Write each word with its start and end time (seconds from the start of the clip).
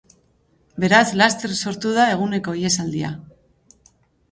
Beraz, 0.83 1.01
laster 1.23 1.53
sortu 1.67 1.93
da 1.99 2.07
eguneko 2.15 2.57
ihesaldia. 2.63 3.15